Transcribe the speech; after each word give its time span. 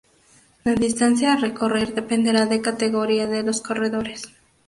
La 0.63 0.73
distancia 0.73 1.33
a 1.33 1.37
recorrer 1.37 1.93
dependerá 1.93 2.47
de 2.47 2.59
categoría 2.59 3.27
de 3.27 3.43
los 3.43 3.61
corredores. 3.61 4.29